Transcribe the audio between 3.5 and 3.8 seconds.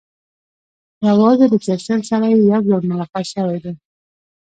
دی.